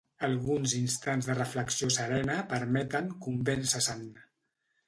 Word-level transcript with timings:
Alguns 0.27 0.71
instants 0.77 1.27
de 1.31 1.35
reflexió 1.39 1.91
serena 1.97 2.39
permeten 2.55 3.15
convéncer-se'n. 3.27 4.05